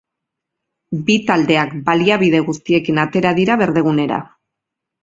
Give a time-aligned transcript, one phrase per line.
[1.09, 4.25] Bi taldeak baliabide guztiekin atera dira berdegunera.